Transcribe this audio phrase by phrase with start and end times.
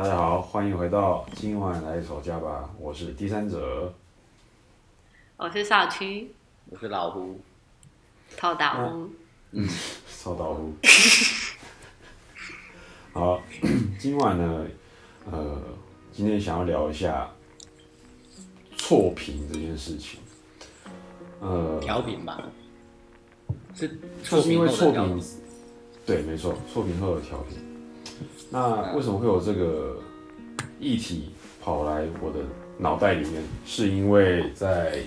[0.00, 3.92] 大家好，欢迎回到今晚来吵架吧，我是第三者。
[5.36, 6.32] 我是少区
[6.66, 7.40] 我是老胡，
[8.36, 9.10] 偷打屋，
[10.06, 10.72] 烧刀呼。
[13.12, 13.42] 好，
[13.98, 14.66] 今晚呢，
[15.32, 15.60] 呃，
[16.12, 17.28] 今天想要聊一下
[18.76, 20.20] 错评这件事情。
[21.40, 22.40] 呃，调频吧，
[23.74, 25.20] 是就是因为错频，
[26.06, 27.58] 对，没错，错评后的调频。
[28.50, 29.98] 那为什么会有这个
[30.80, 32.40] 议题跑来我的
[32.78, 33.42] 脑袋里面？
[33.66, 35.00] 是因为在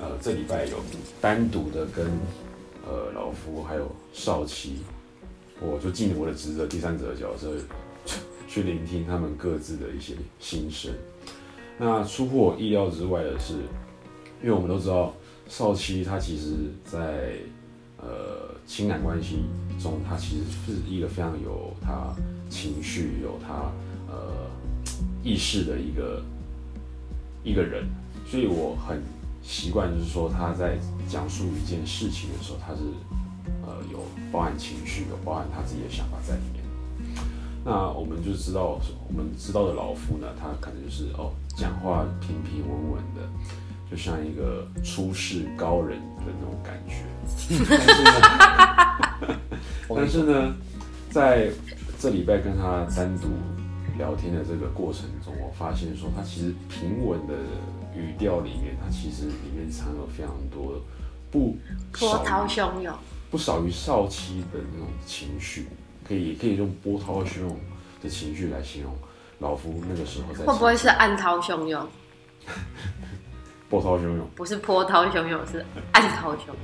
[0.00, 0.78] 呃这礼拜有
[1.20, 2.06] 单独的跟
[2.86, 4.78] 呃老夫还有少奇，
[5.60, 7.52] 我就尽我的职责，第三者的角色
[8.48, 10.92] 去聆听他们各自的一些心声。
[11.78, 13.54] 那出乎我意料之外的是，
[14.42, 15.14] 因为我们都知道
[15.48, 16.52] 少七他其实
[16.84, 17.36] 在
[17.98, 19.44] 呃情感关系
[19.80, 22.14] 中，他其实是一个非常有他
[22.48, 23.72] 情绪、有他
[24.08, 24.50] 呃
[25.22, 26.22] 意识的一个
[27.42, 27.86] 一个人，
[28.26, 29.02] 所以我很
[29.42, 32.80] 习惯，就是说他在讲述一件事情的时候，他是
[33.62, 36.64] 呃有包含情绪，有包含他自己的想法在里面。
[37.64, 43.26] 那我们就知道，我们知道的老夫呢，他可能就是哦，讲话平平稳稳的，
[43.90, 47.04] 就像一个出世高人的那种感觉。
[47.66, 49.34] 但是呢，
[49.88, 50.54] 但是呢，
[51.10, 51.50] 在
[52.04, 53.28] 这礼拜跟他单独
[53.96, 57.32] 聊天的这个过程中，我发现说他其实平稳的
[57.96, 60.78] 语调里面，他其实里面藏有非常多
[61.30, 61.56] 不
[61.98, 62.94] 波涛汹涌，
[63.30, 65.66] 不少于少妻的那种情绪，
[66.06, 67.58] 可以可以用波涛汹涌
[68.02, 68.94] 的情绪来形容
[69.38, 71.88] 老夫那个时候在会不会是暗涛汹涌？
[73.70, 74.28] 波涛汹涌？
[74.34, 76.56] 不是波涛汹涌，是暗涛汹涌。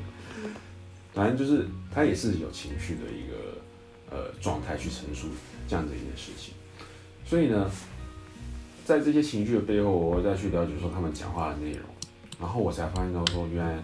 [1.15, 3.59] 反正就是他也是有情绪的一个
[4.11, 5.29] 呃状态去陈述
[5.69, 6.55] 这样的一件事情，
[7.25, 7.71] 所以呢，
[8.85, 11.83] 在这些情绪的背后，我再去了解说他们讲话的内容，
[12.41, 13.83] 然后我才发现到说，原来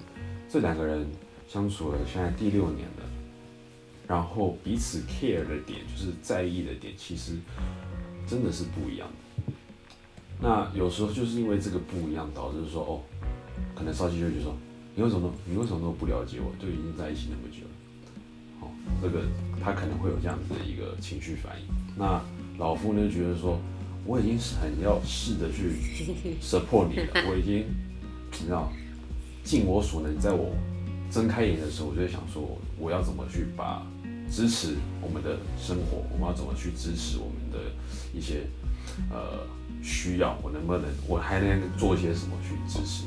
[0.48, 1.06] 这两个人
[1.48, 3.04] 相处了现在第六年了，
[4.06, 7.36] 然后彼此 care 的点，就是在意的点，其实
[8.26, 9.52] 真的是不一样的。
[10.40, 13.00] 那有时候就是因为这个不一样，导致说哦，
[13.74, 14.56] 可能少奇就会觉得说，
[14.94, 16.52] 你为什么你为什么都不了解我？
[16.60, 17.65] 就已经在一起那么久，
[19.02, 19.22] 这个
[19.62, 21.66] 他可能会有这样子的一个情绪反应。
[21.96, 22.20] 那
[22.58, 23.60] 老夫呢，觉得说
[24.04, 25.72] 我已经是很要试着去
[26.40, 27.64] support 你了，我已经
[28.32, 28.72] 你知道
[29.44, 30.54] 尽我所能，在我
[31.10, 33.86] 睁开眼的时候，我就在想说，我要怎么去把
[34.30, 37.70] 支持我们的生活，我们要怎么去支持我们的
[38.12, 38.42] 一些
[39.10, 39.46] 呃
[39.82, 43.04] 需要，我能不能，我还能做一些什么去支持？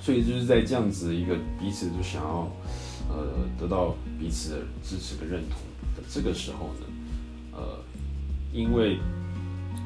[0.00, 2.50] 所以就是在这样子一个彼此就想要
[3.08, 5.58] 呃得到彼此的支持跟认同
[5.96, 6.86] 的这个时候呢，
[7.52, 7.78] 呃，
[8.52, 8.98] 因为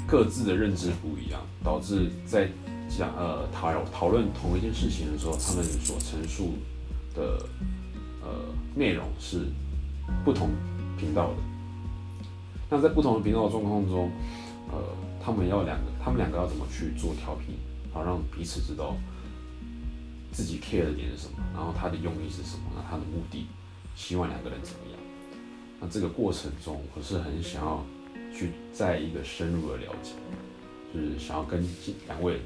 [0.07, 2.49] 各自的认知不一样，导致在
[2.89, 6.55] 讲呃讨讨论同一件事情的时候，他们所陈述
[7.15, 7.47] 的
[8.23, 8.29] 呃
[8.75, 9.47] 内容是
[10.25, 10.51] 不同
[10.99, 11.37] 频道的。
[12.69, 14.11] 那在不同的频道的状况中，
[14.71, 14.79] 呃，
[15.23, 17.57] 他们要两个，他们两个要怎么去做调频，
[17.93, 18.97] 好让彼此知道
[20.33, 23.47] 自己 care 的点是什么，然后他的用意是什么，那他的目的，
[23.95, 24.99] 希望两个人怎么样？
[25.81, 27.85] 那这个过程中，我是很想要
[28.35, 30.13] 去在一个深入的了解，
[30.93, 32.41] 就是想要跟今两位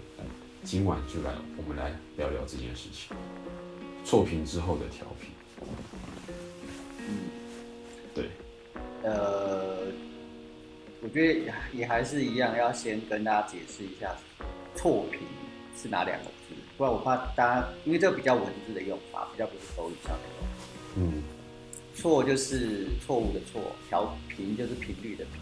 [0.62, 3.16] 今晚就来，我们来聊聊这件事情，
[4.04, 5.30] 错评之后的调频。
[8.14, 8.30] 对，
[9.02, 9.92] 呃，
[11.02, 14.14] 我觉得也还是一样，要先跟大家解释一下
[14.76, 15.20] 错评
[15.76, 16.30] 是哪两个，
[16.76, 20.52] 不然我怕大家，因为这个比较文字的用法，比较不是口语上的用法。
[20.96, 21.22] 嗯，
[21.94, 25.40] 错就是错误的错，调频就是频率的频。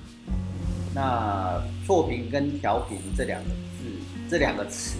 [0.94, 3.84] 那错频跟调频这两个字，
[4.28, 4.98] 这两个词，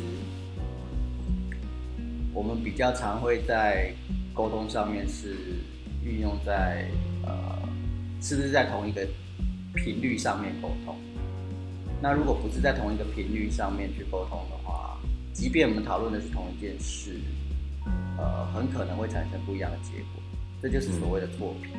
[2.32, 3.92] 我们比较常会在
[4.32, 5.36] 沟通上面是
[6.02, 6.88] 运用在
[7.26, 7.58] 呃，
[8.22, 9.06] 是不是在同一个
[9.74, 10.96] 频率上面沟通？
[12.00, 14.62] 那如果不是在同一个频率上面去沟通的话，
[15.32, 17.19] 即便我们讨论的是同一件事，
[18.19, 20.23] 呃，很可能会产生不一样的结果。
[20.62, 21.73] 这就是所谓的错频，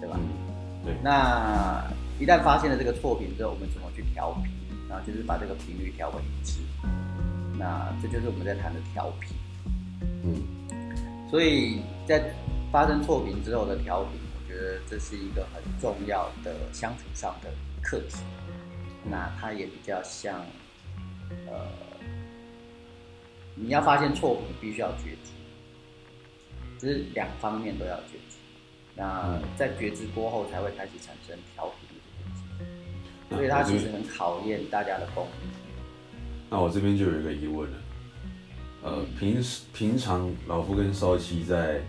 [0.00, 0.18] 对吧？
[0.18, 1.84] 嗯，对，那
[2.18, 4.44] 一旦发现了这个错频之后，我们怎么去调频？
[4.88, 6.60] 然后就是把这个频率调为一致。
[7.58, 9.36] 那这就是我们在谈的调频。
[10.24, 10.42] 嗯
[11.30, 12.34] 所以在
[12.72, 17.50] 发生错频之后的调频，我觉得这是一个很重要的相处上的
[17.82, 18.16] 课题。
[19.04, 20.44] 那它也比较像，
[21.46, 21.68] 呃，
[23.62, 25.32] 你要发现错误，你，必须要觉知，
[26.78, 28.36] 就是两方面都要觉知。
[28.96, 32.40] 那在觉知过后，才会开始产生调频的这件事。
[33.28, 35.48] 所以它其实很考验大家的功力。
[36.48, 37.78] 那我这边就有一个疑问了，
[38.82, 41.80] 呃，平时平常老夫跟少七在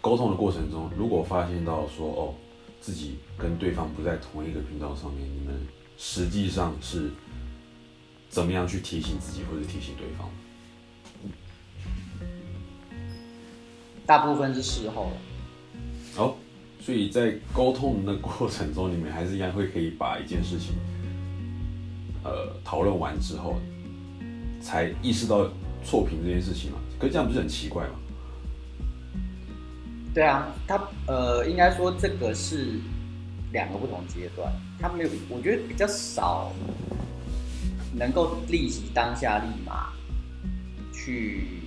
[0.00, 2.34] 沟通的过程中，如果发现到说哦，
[2.80, 5.66] 自己跟对方不在同一个频道上面，你们
[5.98, 7.10] 实际上是
[8.28, 10.30] 怎么样去提醒自己或者提醒对方？
[14.06, 16.22] 大部分是事后了。
[16.22, 16.34] 哦，
[16.80, 20.74] 所以在沟通的过程中，你们还是一样会可以把一件事情，
[22.24, 23.58] 呃，讨论完之后，
[24.60, 25.48] 才意识到
[25.84, 26.78] 错评这件事情嘛？
[26.98, 27.94] 可是这样不是很奇怪吗？
[30.14, 32.78] 对啊，他呃，应该说这个是
[33.50, 36.52] 两个不同阶段，他没有，我觉得比较少
[37.94, 39.90] 能够立即当下立马
[40.92, 41.61] 去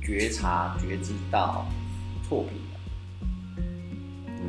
[0.00, 1.66] 觉察觉知到
[2.28, 3.62] 错评的。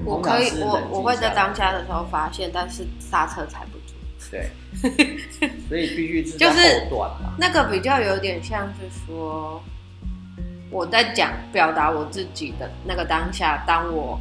[0.06, 3.94] 我可以，我我会在当下的时候发现，但是刹车踩不住。
[4.32, 4.50] 对，
[5.68, 7.34] 所以必须是在就是后段嘛。
[7.38, 9.62] 那个比较有点像是说，
[10.70, 14.20] 我在讲表达我自己的那个当下，当我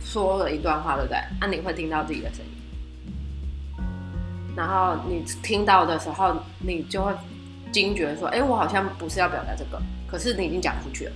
[0.00, 1.18] 说了一段话，对不对？
[1.40, 3.84] 那、你会听到自己的声音，
[4.56, 7.12] 然后你听到的时候，你就会
[7.70, 11.12] 惊觉说，哎、我好像不是要表达这个，可是你已经讲出去了。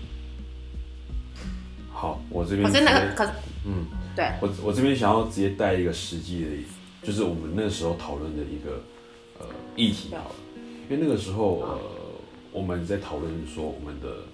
[1.93, 3.31] 好，我这边可是那个，可是
[3.67, 6.50] 嗯，对，我我这边想要直接带一个实际的，
[7.02, 8.82] 就是我们那时候讨论的一个
[9.38, 9.46] 呃
[9.76, 10.35] 议题好了，
[10.88, 11.81] 因为那个时候呃
[12.52, 14.25] 我们在讨论说我们的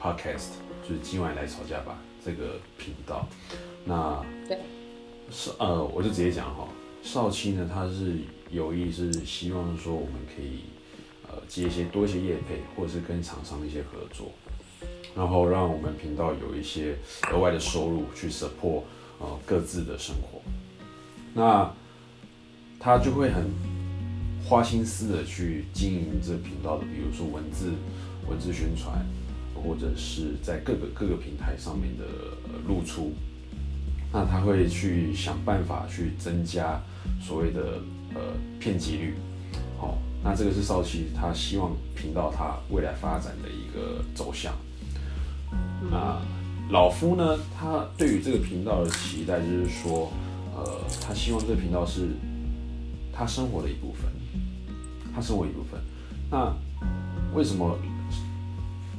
[0.00, 0.50] podcast
[0.86, 3.26] 就是今晚来吵架吧这个频道，
[3.84, 4.58] 那对。
[5.30, 6.68] 是呃我就直接讲哈，
[7.02, 8.18] 少卿呢他是
[8.50, 10.64] 有意是希望说我们可以
[11.48, 14.32] 接一些多一些业配，或者是跟厂商的一些合作。
[15.16, 16.96] 然后让我们频道有一些
[17.32, 18.82] 额外的收入去 support
[19.20, 20.42] 呃各自的生活。
[21.32, 21.72] 那
[22.80, 23.48] 他就会很
[24.44, 27.72] 花心思的去经营这频道的，比如说文字
[28.28, 29.06] 文字宣传，
[29.54, 32.04] 或者是在各个各个平台上面的
[32.48, 33.12] 呃露出。
[34.12, 36.80] 那他会去想办法去增加
[37.20, 37.80] 所谓的
[38.14, 38.20] 呃
[38.60, 39.14] 片击率。
[39.78, 44.54] 好、那这个是少奇他希望频道他未来发展的一个走向。
[45.90, 46.18] 那
[46.70, 50.10] 老夫呢，他对于这个频道的期待就是说，
[50.56, 52.08] 呃，他希望这个频道是
[53.12, 54.10] 他生活的一部分，
[55.14, 55.78] 他生活一部分。
[56.30, 56.50] 那
[57.34, 57.78] 为什么？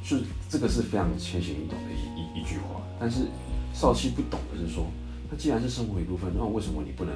[0.08, 3.26] 就是这个是非常浅显易懂的一一一句话，但是
[3.74, 4.86] 少奇不懂的是说，
[5.28, 7.12] 那既然是生活一部分，那为什么你不能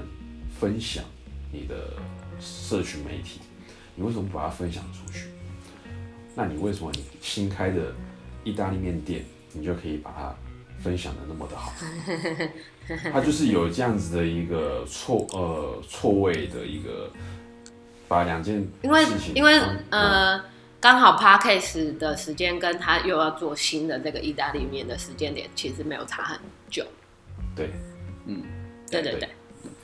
[0.58, 1.04] 分享
[1.52, 1.92] 你的
[2.40, 3.38] 社群媒体？
[3.94, 5.26] 你为什么不把它分享出去？
[6.34, 7.92] 那你为什么你新开的
[8.44, 10.34] 意大利面店，你就可以把它
[10.82, 11.72] 分享的那么的好？
[13.12, 17.10] 他就是有这样子的一个错呃错位的一个，
[18.08, 20.44] 把两件因为事情因为嗯呃，
[20.80, 26.38] 刚好 podcast 的时间跟他又要做新的这个意大利面的时间点，其实没有差很
[26.68, 26.84] 久。
[27.54, 27.70] 对
[28.26, 28.42] 嗯，
[28.90, 29.28] 对对对，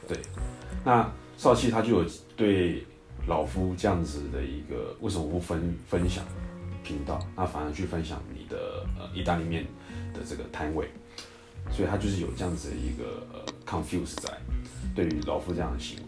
[0.08, 0.18] 对，
[0.84, 2.84] 那少气他就有对
[3.26, 6.24] 老夫这样子的一个为什么不分分享
[6.82, 9.64] 频道，那反而去分享你的呃意大利面
[10.14, 10.88] 的这个摊位，
[11.70, 14.32] 所以他就是有这样子的一个呃 confuse 在
[14.94, 16.04] 对于老夫这样的行为。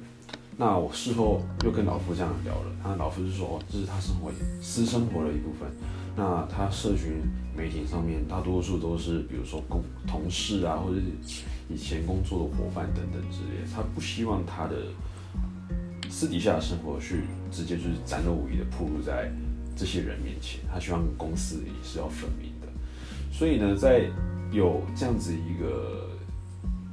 [0.57, 5.69] 那我事后又跟老夫这样聊了，他老夫就说哦，这是他生活私生活的一部分。
[6.17, 7.23] 那他社群
[7.57, 11.07] 媒体上面大多数都是比如说工同事啊，或者是
[11.69, 14.87] 以前工作的伙伴等等之类的，他不希望他的
[16.09, 19.31] 私底下的生活去直接就是展露无遗的暴露在
[19.77, 22.67] 这些人面前，他希望公司也是要分明的。
[23.33, 24.11] 所以呢，在
[24.51, 26.09] 有这样子一个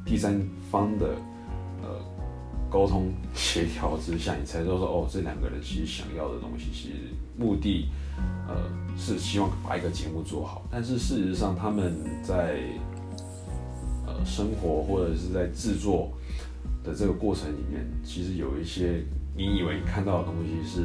[0.06, 1.16] 第三方的
[1.82, 1.90] 呃
[2.70, 6.96] 沟通协调之下，你才知道说哦，这两个人其实想要的东西，其实
[7.38, 7.88] 目的
[8.48, 8.56] 呃
[8.98, 12.60] 是希望把一个节目做好，但是事实上他们在
[14.06, 16.12] 呃生活或者是在制作
[16.86, 19.04] 的这个过程里面，其实有一些
[19.36, 20.84] 你以为你看到的东西是，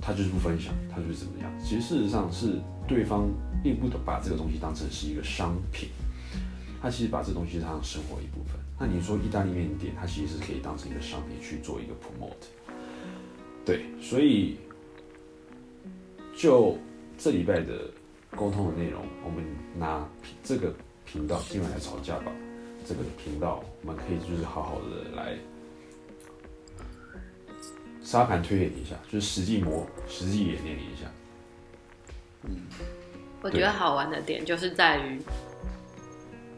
[0.00, 3.28] 他就是不分享，他就是怎么样，其实事实上是对方
[3.62, 5.88] 并不把这个东西当成是一个商品，
[6.82, 8.58] 他其实把这东西当成生活一部分。
[8.78, 12.48] 那你说意大利面店，它其实是可以当成一个商品去做一个 promote。
[13.62, 14.56] 对，所以
[16.34, 16.78] 就
[17.18, 17.90] 这礼拜的
[18.34, 19.44] 沟通的内容，我们
[19.78, 20.08] 拿
[20.42, 22.32] 这个频道今晚来吵架吧。
[22.86, 25.36] 这个频道，我们可以就是好好的来
[28.02, 31.06] 沙盘推演一下，就是实际模、实际演练一下。
[33.42, 35.20] 我觉得好玩的点就是在于，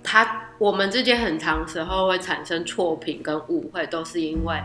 [0.03, 4.61] 他我们之间很长时候会产生错评跟误会，都是因为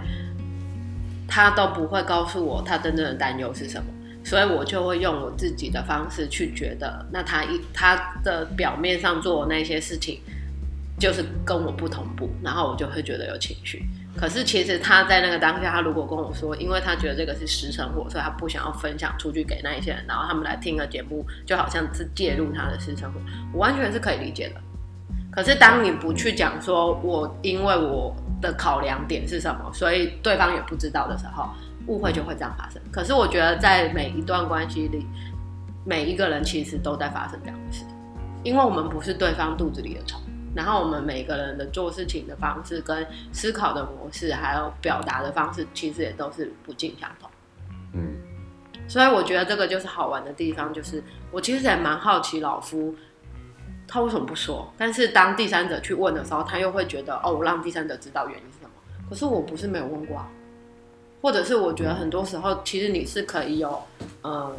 [1.27, 3.87] 他都不会告诉我他真正的担忧是什么，
[4.23, 10.21] 所以我就会用我自己的方式去觉得，那他一他的表面上做的那些事情，
[10.99, 13.87] 就是跟我不同步，然后我就会觉得有情绪。
[14.15, 23.19] 可是其实他在那个当下，他如果跟我说，因为他觉得这个是私生活，所以他不想要分享出去给那一些人，然后他们来听个节目，就好像是介入他的私生活，
[23.53, 24.55] 我完全是可以理解的。
[25.29, 28.11] 可是当你不去讲说，我因为我
[28.41, 31.47] 的考量点是什么，所以对方也不知道的时候，
[31.85, 32.81] 误会就会这样发生。
[32.91, 35.05] 可是我觉得在每一段关系里，
[35.85, 37.85] 每一个人其实都在发生这样的事，
[38.41, 40.19] 因为我们不是对方肚子里的虫。
[40.55, 47.29] 然后我们每个人的做事情的方式、跟思考的模式，还有表达的方式，其实也都是不尽相同。
[47.93, 48.15] 嗯，
[48.87, 52.95] 所以我觉得这个就是好玩的地方，就是我其实也蛮好奇老夫
[53.87, 58.71] 他为什么不说，但是当第三者去问的时候，他又会觉得哦，我让第三者知道原因是什么。
[59.09, 60.27] 可是我不是没有问过啊，
[61.21, 63.81] 或者是我觉得很多时候其实你是可以有
[64.23, 64.53] 呃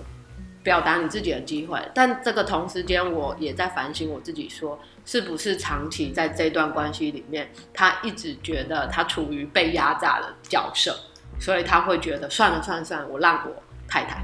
[0.62, 4.78] 表达你自己的机会，但这个同时间我也在反省我自己说。
[5.08, 10.94] 是不是长期在这段关系里面，他一直觉得他处于被压榨的角色，
[11.40, 14.22] 所以他会觉得算了算了算了，我让我太太。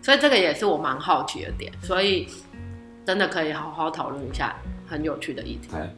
[0.00, 2.28] 所以这个也是我蛮好奇的点，所以
[3.04, 4.54] 真的可以好好讨论一下
[4.86, 5.70] 很有趣的议题。
[5.72, 5.92] 哎，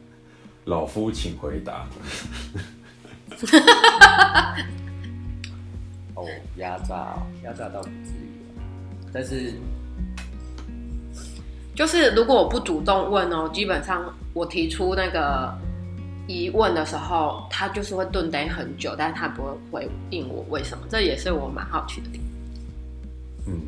[0.65, 1.85] 老夫请回答。
[6.15, 8.41] 哦，压榨，压榨倒不至于，
[9.13, 9.53] 但是。
[11.81, 15.51] 就是如果我不主动问哦，基本上我提出那个
[16.27, 22.23] 疑问的时候，他就是会顿等很久，但是他不会回应我为什么，这也是我蛮好奇的点。
[23.47, 23.67] 嗯，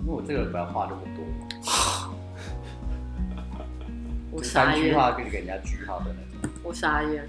[0.00, 1.24] 因为我这个人不要话那么多，
[4.32, 7.24] 我三句话可以给人家句号的那种，我傻眼，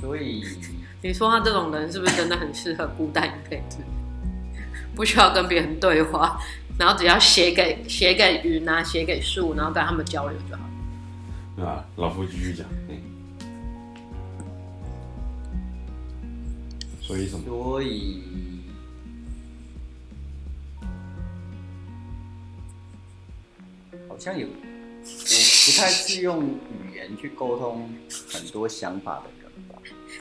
[0.00, 0.42] 所以。
[1.00, 3.78] 你说他这种人是不是真的很适合孤单一辈子？
[4.96, 6.40] 不需要跟别人对话，
[6.76, 10.62] 然后只要写给写给云啊，写给树，然后跟他们交流就好。
[11.64, 12.66] 啊，老夫继续讲。
[17.00, 17.44] 所以什么？
[17.46, 18.22] 所以
[24.08, 24.52] 好像有，我
[25.02, 27.88] 不太是用语言去沟通
[28.30, 29.37] 很多想法的。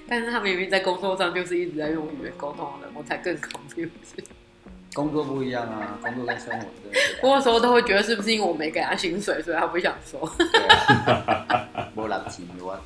[0.08, 3.90] 但是他明明在工作上就是一直在用语言沟通的，我才更 confused。
[4.94, 7.00] 工作不一样啊，工作跟生活真的。
[7.22, 10.20] 我有时候都会觉得是不是因为我没给他薪水，所以他不想说。
[11.94, 12.80] 没拿钱我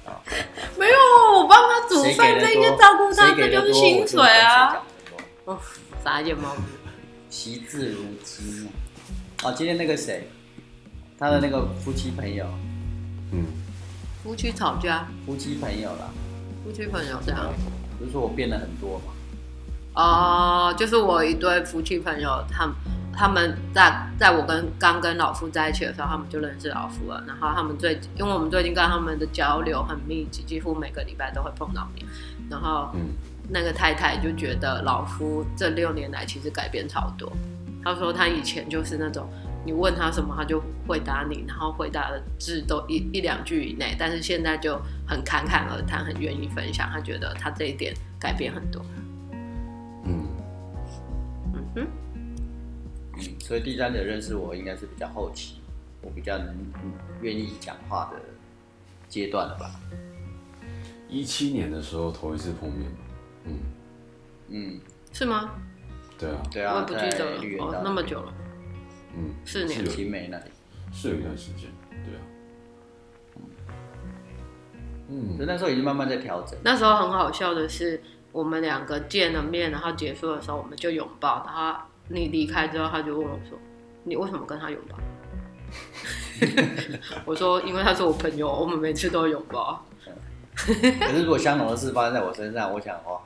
[0.77, 4.83] 没有，我帮他煮饭，这些照顾他，这就是薪水啊。
[5.45, 5.59] 哦，
[6.03, 6.61] 傻眼猫咪，
[7.29, 8.67] 惜字如金
[9.43, 9.51] 啊！
[9.53, 10.27] 今天那个谁，
[11.19, 12.45] 他的那个夫妻朋友，
[13.31, 13.45] 嗯，
[14.23, 16.13] 夫妻吵架，夫妻朋友了。
[16.63, 17.53] 夫妻朋友这样，
[17.97, 19.05] 不是说我变了很多吗？
[19.93, 22.75] 哦，就是我一对夫妻朋友，他们
[23.13, 27.23] 他们在在我跟刚跟老夫在一起的时候，他们就认识老夫了。
[27.27, 32.05] 然后他们最因为我们最近跟他们的交流很密集，几乎每个礼拜都会碰到面。
[32.49, 32.89] 然后，
[33.49, 37.31] 那个太太就觉得老夫这六年来其实改变超多。
[37.83, 39.27] 他说他以前就是那种。
[39.65, 43.95] 你问他什么，他就回答你，然后回答的字都一一两句以内。
[43.97, 46.89] 但是现在就很侃侃而谈，很愿意分享。
[46.89, 48.83] 他觉得他这一点改变很多。
[50.03, 50.27] 嗯
[51.53, 51.87] 嗯哼，
[53.13, 55.61] 嗯，所以第三者认识我应该是比较后期，
[56.01, 56.55] 我比较能
[57.21, 58.19] 愿意讲话的
[59.07, 59.79] 阶段了吧？
[61.07, 62.89] 一七年的时候头一次碰面
[63.45, 63.59] 嗯
[64.49, 64.79] 嗯，
[65.13, 65.51] 是吗？
[66.17, 68.33] 对啊，对啊，我也不记得了，哦，那么久了。
[69.15, 70.45] 嗯，四年，青梅那里
[70.93, 71.69] 是有一段时间，
[72.05, 72.21] 对啊，
[75.09, 76.57] 嗯，所以那时候已经慢慢在调整。
[76.63, 78.01] 那时候很好笑的是，
[78.31, 83.57] 我们两个见了面，然后结束的时候我们就拥抱，然后你离开之后，他就问我说
[84.05, 84.97] ：“你为什么跟他拥抱？”
[87.25, 89.85] 我说：“因为他是我朋友，我们每次都拥抱。”
[90.55, 93.21] 可是如果相同的事发生在我身上，我想哦，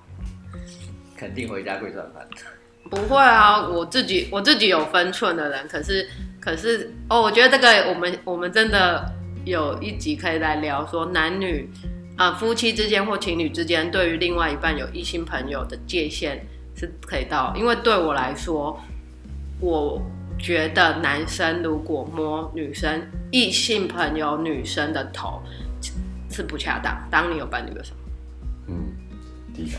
[1.15, 2.27] 肯定回家跪算盘。
[2.89, 6.07] 不会啊，我自己我自己有分寸的人，可是
[6.39, 9.11] 可是哦，我觉得这个我们我们真的
[9.43, 11.67] 有一集可以来聊，说男女
[12.15, 18.79] 啊夫妻之间或情侣之间，对于另外一半有异性朋友的界限是可以到，因为对我来说，
[19.59, 20.01] 我
[20.37, 23.01] 觉得男生如果摸女生
[23.31, 25.41] 异性朋友女生的头
[26.29, 27.97] 是不恰当，当你有伴侣的时候，
[28.67, 29.04] 嗯。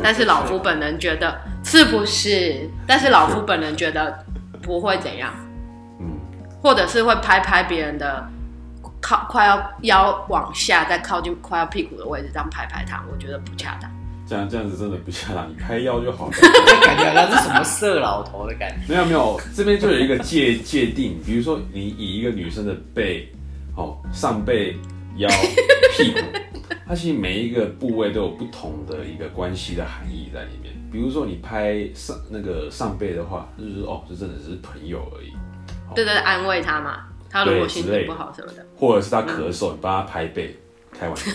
[0.02, 2.68] 但是老夫本人觉得是不是？
[2.87, 4.25] 但是老夫本人觉得
[4.62, 5.33] 不会怎样，
[6.00, 6.18] 嗯，
[6.62, 8.28] 或者是会拍拍别人的
[9.00, 13.90] 靠快要腰往下，再靠近快要屁股的位置这样拍拍他，我觉得不恰当。
[14.28, 16.33] 这样这样子真的不恰当，你拍腰就好了。
[16.83, 18.92] 感觉好像是什么色老头的感觉。
[18.92, 23.33] 没有没有，这边就有一个界界定，比如说你以一个女生的背，
[23.76, 24.76] 哦，上背、
[25.18, 25.28] 腰、
[25.97, 26.18] 屁股，
[26.88, 30.72] 它其实每一个部位都有不同的一个关系的含义在里面。
[30.92, 35.32] 比如说你拍上那个上背的话，就是哦，这真的只是朋友而已，
[35.96, 37.06] 对对，安慰他嘛。
[37.28, 40.56] 他如果心情不好什么的，或者是他咳嗽，你帮他拍背，
[40.92, 41.32] 开玩笑。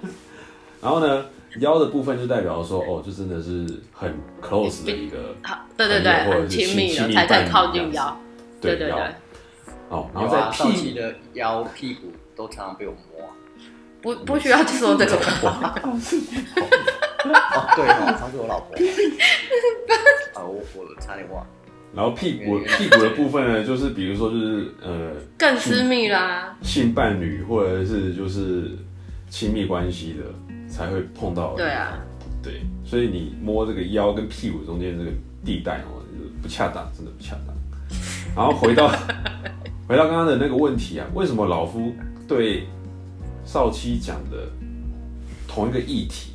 [0.80, 1.26] 然后呢，
[1.60, 8.16] 腰的部分就代表说，哦，这真的是很 close 的一个， 好，对对对，或者是亲密亲密了才才靠近腰。
[8.62, 9.06] 对对腰对，
[9.90, 13.30] 哦，然后屁的腰、屁股都常常被我摸啊。
[14.02, 15.74] 不不需要说这个吧。
[15.84, 15.96] 哦，
[17.76, 18.74] 对哦，他是我老婆。
[20.34, 21.46] 啊，我我差点忘了。
[21.94, 26.56] 然后屁股屁股的部分呢，就是比如说就是呃更私密啦。
[26.62, 28.70] 性伴侣或者是就是
[29.28, 30.24] 亲密关系的
[30.68, 31.98] 才会碰到的对啊，
[32.42, 35.10] 对，所以你摸这个腰跟屁股中间这个
[35.44, 37.54] 地带哦，就是不恰当，真的不恰当。
[38.34, 38.88] 然后回到
[39.86, 41.94] 回到刚刚的那个问题啊，为什么老夫
[42.26, 42.66] 对
[43.52, 44.48] 少七讲的
[45.46, 46.32] 同一个议题、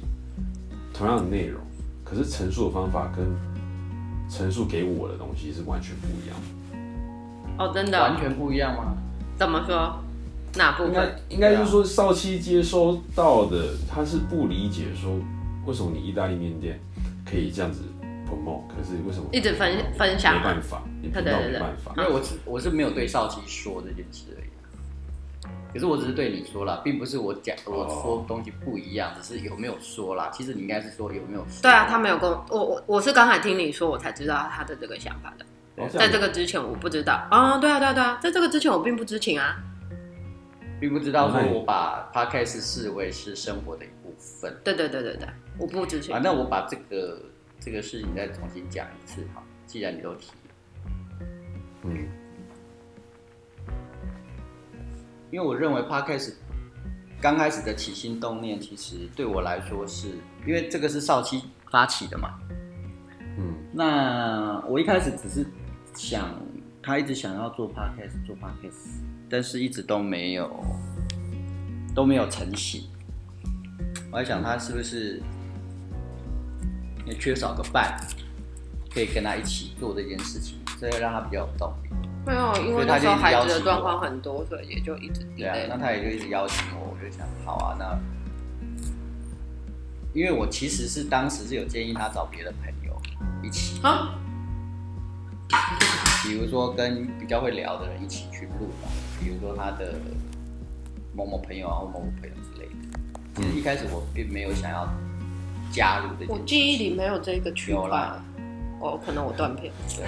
[0.93, 1.59] 同样的内容，
[2.03, 3.25] 可是陈述的方法跟
[4.29, 7.63] 陈述给我的东西是完全不一样的？
[7.65, 8.95] 哦，真的哦，完全不一样吗？
[9.36, 9.97] 怎么说？
[10.57, 11.15] 哪部应该分？
[11.29, 15.19] 应该就是说，少七接收到的，他是不理解说，
[15.65, 16.79] 为什么你意大利面店
[17.25, 17.81] 可以这样子
[18.29, 22.03] promote，可是为什么一直分分享没办法，你频道对对对对没办法因。
[22.03, 24.46] 为我只我是没有对少奇说这件事而已啊。
[25.74, 30.29] 可是我只是对你说了，并不是我讲我说东西不一样，只是有没有说啦。
[30.33, 31.62] 其实你应该是说有没有说。
[31.62, 35.45] 对啊，他没有跟我，我我我是刚才听你说，我才知道他的这个想法的。
[35.75, 39.57] 哦在这个之前我不知道啊，对啊对啊对啊，在这个之前我并不知情啊。
[40.79, 45.27] 并不知道说我把 podcast 视为是生活的一部分对对对对对，
[45.60, 46.21] 我不知情啊。。
[46.23, 47.21] 那我把这个
[47.60, 50.32] 这个事情再重新讲一次哈，既然你都提，
[51.84, 52.08] 嗯，
[55.31, 56.33] 因为我认为 podcast
[57.21, 60.07] 刚开始的起心动念，其实对我来说是
[60.45, 62.39] 因为这个是少期发起的嘛。
[63.37, 65.45] 嗯，那我一开始只是
[65.93, 66.29] 想，
[66.81, 70.49] 他一直想要做 podcast 做 podcast，但是一直都没有
[71.93, 72.83] 都没有成型。
[74.11, 75.21] 我在想他是不是
[77.05, 77.99] 也缺少个伴，
[78.93, 82.07] 可以跟他一起做这件事情，这会让他比较有动力。
[82.27, 87.97] 没有，因为那时候孩子的状况很多，所以也就一直对啊，那他也就一直邀请我，我就想，好啊，那
[90.13, 93.01] 因为我其实是当时是有建议他找别的朋友
[93.41, 94.19] 一起，啊，
[96.23, 98.89] 比如说跟比较会聊的人一起去录吧，
[99.21, 99.93] 比如说他的
[101.15, 102.73] 某某朋友啊或某某朋友之类的。
[103.35, 104.85] 其实一开始我并没有想要
[105.71, 108.21] 加入这件事，我记忆里没有这个区块有啦。
[108.79, 109.71] 哦，可能我断片。
[109.95, 110.05] 对，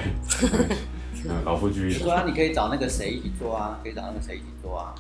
[1.26, 4.96] 嗯老夫居就说啊，你可以找那个谁一起做啊，可以找那个谁一起做啊，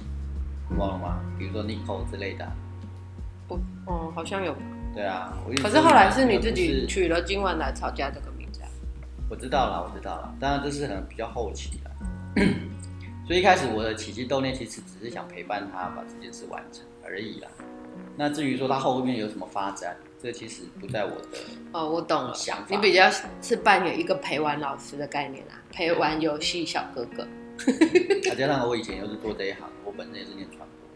[0.77, 1.19] 忘了吗？
[1.37, 2.51] 比如说 Nico 之类的啊，
[3.47, 4.55] 我哦，好像有。
[4.93, 5.37] 对啊。
[5.47, 8.69] 我可是后来是你自己取了今晚来吵架这个名字啊。
[9.29, 10.33] 我知道了，我知道了。
[10.39, 12.43] 当然这是很比较后期的，
[13.27, 17.47] 所以一开始我的起心动念其实只是想陪伴他把这件事完成而已啦。
[18.17, 21.27] 那至于说他后面有什么发展，这其实不在我的
[21.71, 23.09] 哦，我懂了想法，你比较
[23.41, 27.25] 是扮演一个陪玩老师的概念啊，陪玩游戏小哥哥。
[28.23, 30.89] 再加上我以前又是做这一行，我本身也是念传播，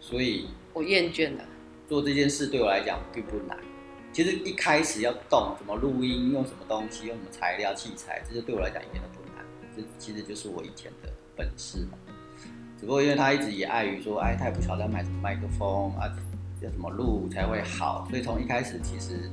[0.00, 1.44] 所以我厌倦了。
[1.88, 3.56] 做这件事对我来讲并不难。
[4.12, 9.44] 其实一开始要动怎么录音，用什么东西，用什么材料器材，这些对我来讲一点都不难。
[9.76, 11.98] 这其实就是我以前的本事嘛。
[12.78, 16.06] 只不过因为他一直也碍于说，哎，他也不晓得买什么麦克风啊，
[16.60, 19.30] 要什么路才会好，所以从一开始其实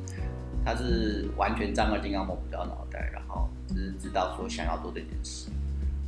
[0.63, 5.49] 他是完全丈二金刚摸不到脑袋，然后只是知道说想要做这件事。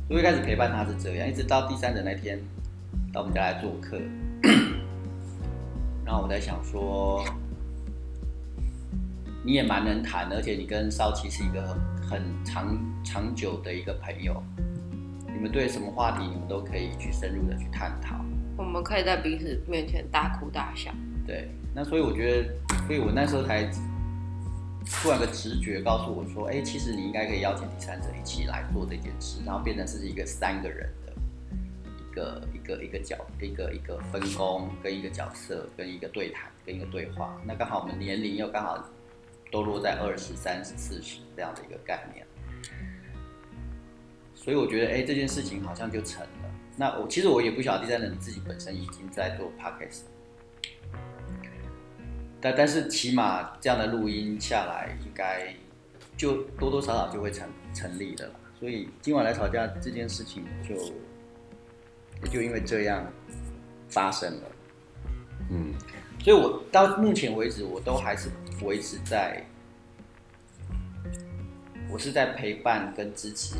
[0.08, 2.38] 所以一开始陪伴他是这样，一直到第三者那天
[3.12, 4.00] 到我们家来做客，
[6.04, 7.24] 然后我在想说，
[9.44, 11.78] 你也蛮能谈，而且你跟少奇是一个很
[12.08, 14.42] 很长长久的一个朋友，
[15.26, 18.16] 你们对什么话题你们都可以去深入的去探讨。
[18.56, 20.90] 我们可以在彼此面前大哭大笑。
[21.28, 22.48] 对，那所以我觉得，
[22.86, 23.70] 所以我那时候才
[25.02, 31.12] 突然个直觉告诉我说，哎、其实你应该可以邀请第三者一起来做这件事，然后变成是一个三个人的
[31.98, 37.38] 一个一个一个角一个一个分工跟一个角色跟一个对谈跟一个对话。
[37.44, 38.82] 那刚好我们年龄又刚好
[39.52, 42.26] 都落在二十三十四十这样的一个概念，
[44.34, 46.50] 所以我觉得，哎、这件事情好像就成了。
[46.74, 50.04] 那我其实我也不晓得第三人自己本身已经在做 podcast，
[52.40, 55.54] 但但是起码这样的录音下来，应该
[56.16, 58.34] 就多多少少就会成成立的了。
[58.58, 60.74] 所以今晚来吵架这件事情就
[62.22, 63.06] 也就因为这样
[63.88, 64.42] 发生了。
[65.50, 65.72] 嗯，
[66.20, 68.28] 所以我到目前为止，我都还是
[68.62, 69.44] 维持在，
[71.90, 73.56] 我是在陪伴跟支持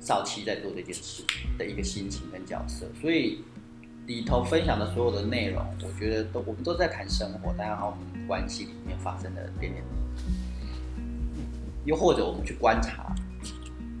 [0.00, 1.22] 少七在做这件事
[1.58, 2.86] 的一个心情跟角色。
[3.00, 3.44] 所以
[4.08, 11.02] 里头分享的所有的内容，我觉得都我们都在谈生活，当然还有我们关系里面发生的点点滴滴，
[11.84, 13.14] 又或者我们去观察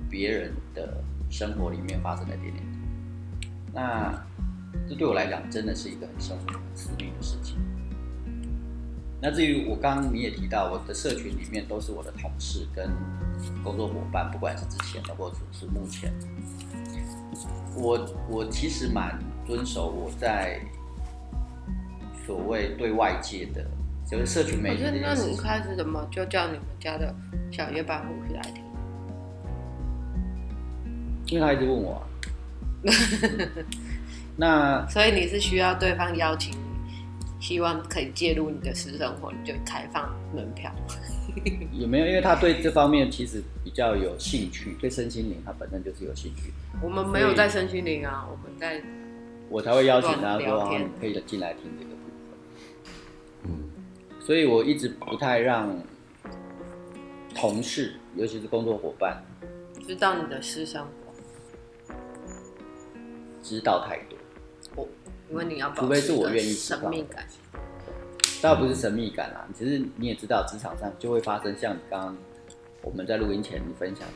[0.08, 2.62] 别人的生活里面发生的点点滴
[3.42, 3.48] 滴。
[3.74, 4.26] 那
[4.88, 7.58] 这对我来讲真的是一个很生活、很私密的事情。
[9.20, 12.90] 那至于我刚刚你也提到，我的社群里面都是我的同事跟
[13.62, 16.10] 工作伙伴，不管是之前的或者是目前，
[17.76, 20.60] 我我其实蛮遵守我在
[22.26, 23.64] 所谓对外界的，
[24.06, 25.14] 就是社群媒体可是那。
[25.14, 27.14] 你开始怎么就叫你们家的
[27.50, 28.62] 小夜班护士来听？
[31.28, 32.00] 因为他一直问我、啊，
[34.36, 36.58] 那所以你是需要对方邀请你，
[37.40, 40.70] 希望可以介入你的私生活，你就开放门票。
[41.72, 46.52] 也没有，因为他对这方面其实比较有兴趣，对身心灵他本身就是有兴趣。
[46.82, 48.82] 我们没有在身心灵啊，我们在
[49.48, 52.38] 我才会邀请他说，哦你可以进来听这个部分。
[53.44, 53.70] 嗯，
[54.20, 55.76] 所以我一直不太让
[57.34, 59.24] 同事，尤其是工作伙伴，
[59.86, 61.92] 知道你的私生活，
[63.42, 64.18] 知道太多。
[64.76, 64.88] 我
[65.30, 67.26] 因为你要保除非是我愿意知道神秘感。
[68.40, 72.16] 倒不是神秘感啦，只是你也知道，职场上就会发生像你刚刚
[72.82, 74.14] 我们在录音前你分享的，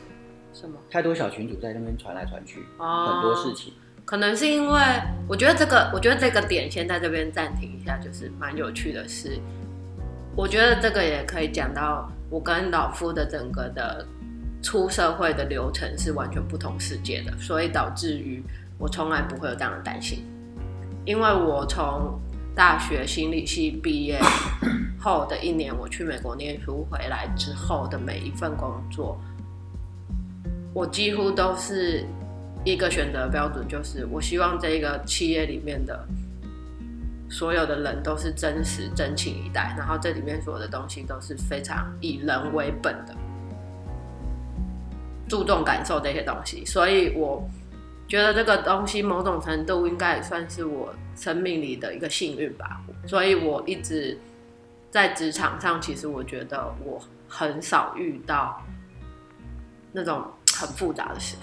[0.53, 0.79] 什么？
[0.89, 3.73] 太多小群主在那边传来传去，哦很多事情。
[4.05, 4.81] 可能是因为
[5.27, 9.39] 我觉得这个，我觉得这个点先在这边暂停一下，就是蛮有趣的是，
[10.35, 14.05] 我觉得这个也可以讲到我跟老夫的整个的
[14.61, 18.43] 出社会的流程是完全不同世界的，所以导致于
[18.77, 20.25] 我从来不会有这样的担心，
[21.05, 22.19] 因为我从
[22.55, 24.19] 大学心理系毕业
[24.99, 29.17] 后的一年，我去美国念书回来之后的每一份工作，
[30.73, 32.05] 我几乎都是
[32.65, 36.07] 一个选择标准，就是我希望这个企业里面的
[37.29, 43.13] 所有的人都是真实、真情以待，然后这里面所有的东西都是非常以人为本的，
[45.27, 47.45] 注重感受这些东西，所以我
[48.07, 54.17] 觉得这个东西某种程度应该也算是我生命里的一个幸运吧，所以我一直
[54.89, 58.61] 在职场上，其实我觉得我很少遇到
[59.91, 60.23] 那种
[60.55, 61.35] 很复杂的事。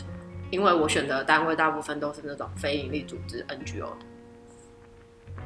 [0.51, 5.43] 因为我选择的单位大部分都是那种非营利组织 NGO 的，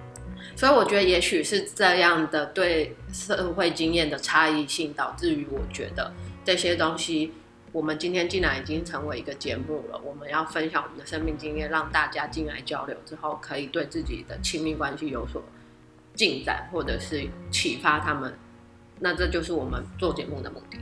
[0.57, 6.13] 所以我觉得也许是这样的对社会经验的差异性，导致于我觉得
[6.45, 7.33] 这些东西，
[7.73, 15.43] 我们今天竟然已经成为一个节目了，我们要分享我们的生命经验，让大家进来交流之后，可以对自己的亲密关系有所
[16.15, 18.33] 进展，或者是启发他们，
[19.01, 20.79] 那这就是我们做节目的目的。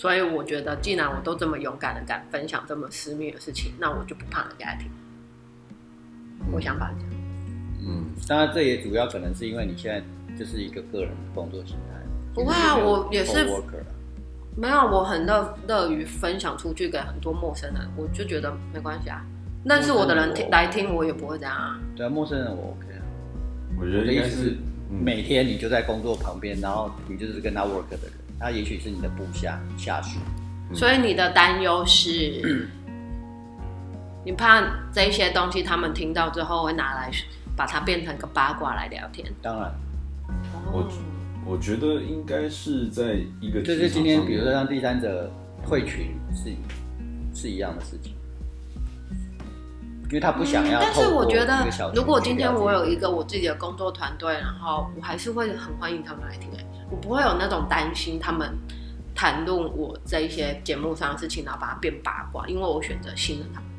[0.00, 4.90] 所以我觉得，既然我都这么勇敢的敢分享这么私密的事情，那我就不怕人家听。
[6.50, 7.10] 我想法是这样。
[7.86, 10.02] 嗯，当然，这也主要可能是因为你现在
[10.38, 12.00] 就是一个个人的工作形态。
[12.32, 13.44] 不会啊我也是
[14.56, 19.22] 没有，我很乐乐于分享出去给很多陌生人，我就觉得没关系啊。
[19.66, 21.78] 认识我的人听来听，我也不会这样啊。
[21.94, 23.04] 对啊，陌生人我 OK 啊。
[23.78, 24.50] 我觉得应该是的意思是，
[24.92, 30.18] 嗯每天你就在工作旁边，然后你就是跟他 work 的人，他也许是你的部下下属。
[30.72, 32.68] 所以你的担忧是，
[34.24, 37.10] 你怕这些东西他们听到之后会拿来
[37.56, 39.30] 把它变成一个八卦来聊天。
[39.42, 39.72] 当然，
[40.72, 40.88] 我
[41.44, 45.30] 我觉得应该是在一个就是今天，比如说让第三者
[45.66, 46.50] 退群是
[47.34, 48.14] 是一样的事情，
[50.10, 58.52] 因为他不想要嗯但是我觉得如果今天我有一个我自己的工作团队，然后我还是会很欢迎他们来听、欸，我不会有那种担心他们
[59.14, 63.70] 谈论我这一些节目上的事情，然后把它变八卦，因为我选择信任他们。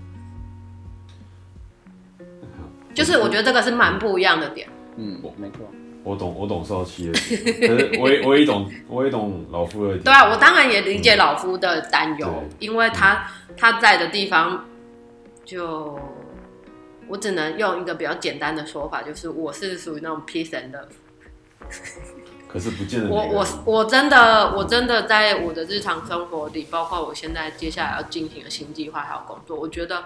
[2.93, 4.67] 就是我觉得这个是蛮不一样的点。
[4.97, 5.59] 嗯，没错，
[6.03, 10.03] 我懂我懂少七的，可是我也我也懂我也懂老夫的点。
[10.03, 14.65] 对啊，我当然也理解老夫的担忧，对因为他他在的地方，
[15.45, 15.97] 就
[17.11, 20.87] 我只能用一个比较简单的说法，就是我是属于那种 peace and love。
[22.47, 30.01] 可是不见得我我我真的我真的在我的日常生活里，包括我现在接下来要进行的新计划还有工作，我觉得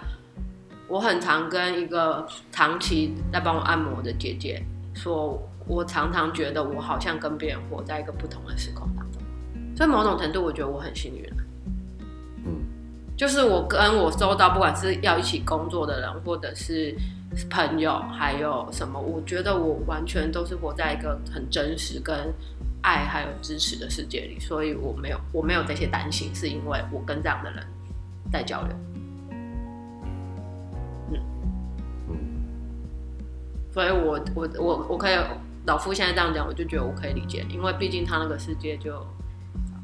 [0.87, 4.63] 我很常跟一个长期在帮我按摩的姐姐
[4.95, 9.21] 说，我常常觉得我好像跟别人活在一个不同的时空当中，
[9.77, 11.23] 所以某种程度我觉得我很幸运
[13.17, 16.93] 就是我跟我收到不管是要一起工作的人，或者是
[17.49, 22.33] 朋友，还有什么，我觉得我完全都是活在一个很真实、跟
[22.81, 27.65] 爱还有支持的世界里，所以我没有我没有这些担心，是因为我跟这样的人
[28.31, 28.75] 在交流，
[31.11, 31.19] 嗯
[33.71, 35.15] 所以我我我我可以
[35.65, 39.05] 老夫现在这样讲，我就觉得我可以理解，因为毕竟他那个世界就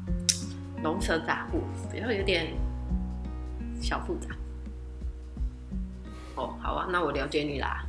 [0.84, 1.60] 龙蛇杂户，
[1.92, 2.52] 比较有点
[3.82, 4.28] 小复杂。
[6.36, 7.84] 哦，好啊，那我了解你啦。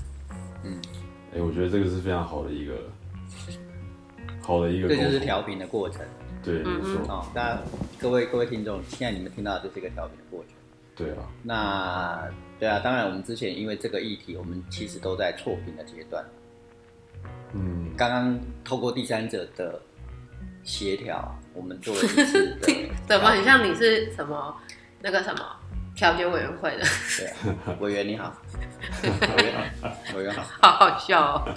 [0.64, 0.78] 嗯，
[1.34, 2.74] 哎、我觉得这个是非常好的一个
[4.42, 6.02] 好的一个，这就是调频的过程
[6.44, 7.26] 对，嗯没错，哦。
[7.34, 7.62] 大家
[8.00, 10.50] 各位各位听众，现在你们听到的就是一个调频的过程。
[10.96, 12.30] 对啊，那
[12.60, 16.24] 对啊，当然我们之前因为这个议题，我们其实都在错频的阶段。
[17.54, 19.82] 嗯，刚刚透过第三者的
[20.64, 24.56] 协调，我们做了一次的 怎么很像你是什么
[25.02, 25.40] 那个什么
[25.96, 26.86] 调解委员会的？
[27.18, 28.36] 对啊， 委员你好，
[29.38, 30.44] 委员好，委员好。
[30.62, 31.56] 好好笑哦。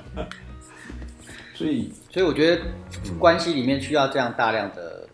[1.54, 2.62] 所以所以我觉得
[3.18, 5.08] 关系里面需要这样大量的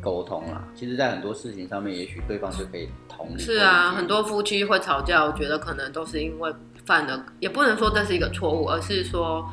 [0.00, 0.62] 沟通啦。
[0.74, 3.38] 其实，在很多事情上面，也许对方就可以同理。
[3.40, 6.52] 是啊，很多夫妻会吵架，我觉得可能都是因为
[6.84, 9.50] 犯了，也不能说这是一个错误，而是说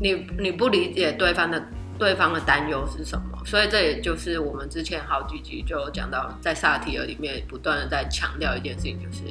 [0.00, 1.60] 你你不理解对方的
[1.98, 9.22] 对方的担忧是什么，所以这也就是我们之前好几集就讲到，在萨提尔里面不断的在强调一件事情，就是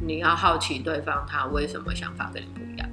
[0.00, 2.88] 你要好奇对方他为什么想法跟你不一样。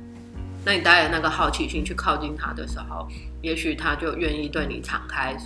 [0.65, 3.07] 那你带着那个好奇心去靠近他的时候，
[3.43, 5.37] 也许他就愿意对你敞开，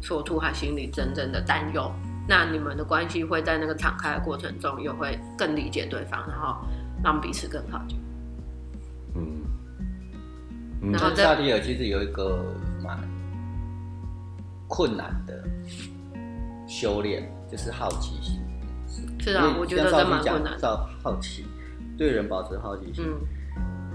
[0.00, 1.88] 说出他心里真正的担忧。
[2.26, 6.66] 那你们的关系会在那个敞开的过程中，又会更理解对方，然后
[7.04, 7.96] 让彼此更靠近。
[9.14, 9.22] 嗯
[10.82, 12.73] 嗯然后萨提尔其实有一个蛮
[14.68, 15.42] 困难的
[16.66, 18.40] 修炼，就是好奇心。
[19.20, 20.88] 是啊，我觉得蛮困难的。
[21.02, 21.46] 好奇，
[21.96, 23.16] 对人保持好奇心嗯，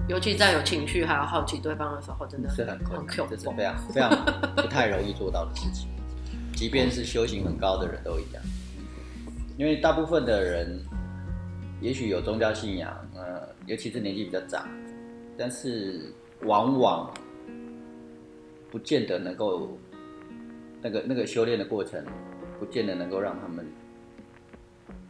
[0.08, 4.10] 尤其在有情绪还有好奇对方的时候，真的是很困很难，Q 这是非常非常
[4.56, 5.88] 不太容易做到的事情。
[6.54, 8.42] 即便是修行很高的人都一样，
[9.56, 10.78] 因为大部分的人
[11.80, 14.68] 也许有宗教信仰，呃，尤其是年纪比较长，
[15.38, 17.10] 但是往往
[18.70, 19.78] 不见得能够
[20.82, 22.04] 那个那个修炼的过程，
[22.58, 23.66] 不见得能够让他们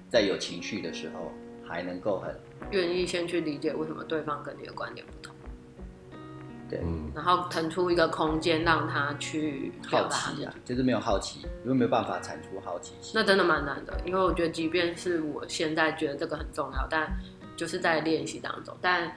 [0.09, 1.33] 在有情绪的时候
[1.66, 2.35] 还能够很
[2.72, 5.35] 愿意先去理解为什么对方跟你的观点不同，
[6.68, 6.80] 对。
[6.83, 7.11] 嗯。
[7.14, 13.12] 然后腾出一个空间让他去好奇啊，就是没有好奇，因为没有办法产出好奇心。
[13.14, 17.12] 那真的蛮难的，因为我觉得，即便是我现在觉得这个很重要，但
[17.56, 18.76] 就是在练习当中。
[18.80, 19.11] 但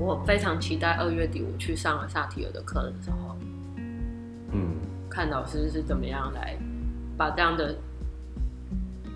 [0.00, 3.36] 我非常期待二月底我去上了萨提尔的课的时候，
[4.52, 4.80] 嗯
[5.14, 6.58] 看老师是怎么样来
[7.16, 7.76] 把这样的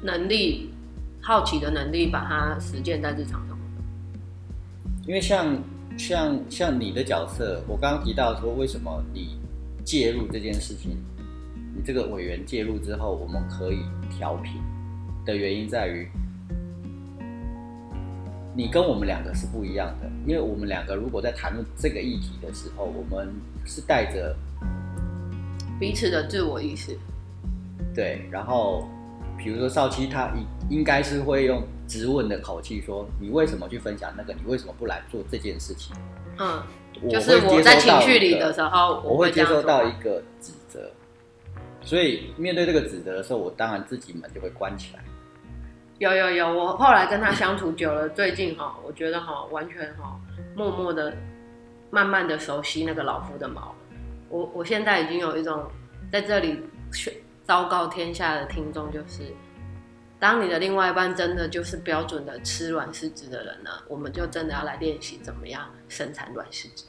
[0.01, 0.73] 能力、
[1.21, 3.59] 好奇的能力，把它实践在日常中。
[5.05, 5.61] 因为像
[5.97, 9.41] 像像你的角色，我刚刚提到说，为什么你
[9.85, 10.97] 介入这件事情，
[11.75, 14.53] 你这个委员介入之后，我们可以调频
[15.27, 16.09] 的原因在于，
[18.55, 23.35] 你跟我们两个是不一样的，因为我们两个如果在谈论这个议题的时候，我们
[23.65, 24.37] 是带着
[25.79, 26.99] 彼此的自我意识，
[27.95, 28.89] 对，然后
[29.37, 30.29] 比如说少七他
[30.69, 34.33] 应应该是会用质问的口气说，你为什么去分享那个？
[34.35, 35.95] 你为什么不来做这件事情？
[36.39, 36.63] 嗯，
[37.09, 40.91] 就是我在情绪里的时候，我会接收这样做到一个指责，
[41.81, 45.03] 所以面对这个指责的时候，我当然自己门就会关起来。
[45.99, 50.17] 有有有，我后来跟他相处久了，最近哈，我觉得哈，完全哈，
[50.57, 51.13] 默默的、
[51.91, 53.75] 慢慢的熟悉那个老夫的毛。
[54.29, 55.71] 我我现在已经有一种
[56.13, 56.63] 在这里
[56.93, 57.13] 宣
[57.47, 59.23] 昭告天下的听众，就是
[60.19, 66.85] 当你的另外一半真的就是标准的吃软柿子的人呢，我们就真的要来练习怎么样生产软柿子。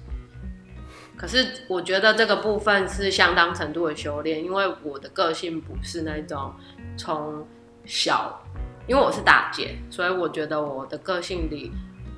[1.16, 6.54] 可是我觉得这个部分是相当程度的修炼，因为我的个性不是那种
[6.98, 7.46] 从
[7.86, 8.42] 小
[8.88, 11.72] 因为我是大姐，所以我觉得我的个性里，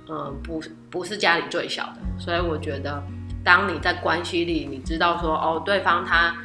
[0.08, 3.04] 嗯，不不是家里最小的，所以我觉得，
[3.44, 6.36] 当你在关系里，你知道说，哦，对方他，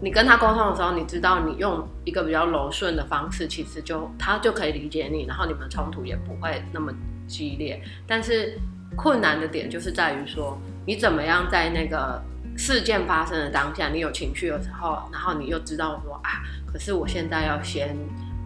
[0.00, 6.92] 你跟他沟通的时候，你知道你用一个比较柔顺的方式，其实就他就可以理解你，然后你们冲突也不会那么
[7.26, 7.82] 激烈。
[8.06, 8.58] 但是
[8.96, 12.22] 困难的点就是在于说，你怎么样在那个
[12.56, 17.96] 事件发生的当下，你有情绪的时候，然后你又知道说啊，可是我现在要先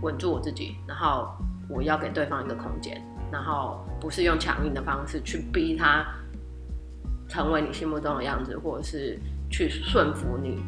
[0.03, 1.29] 稳住我自己，然后
[1.69, 6.07] 我要给对方一个空间，然后不是用强硬的方式去逼他
[7.29, 9.19] 成为你心目中的样子，或者是
[9.51, 10.63] 去顺服你。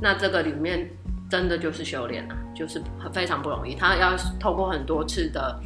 [0.00, 0.90] 那这个里面
[1.30, 5.58] 真的就是修炼啊，就是很非常不容易，他要透过很多次的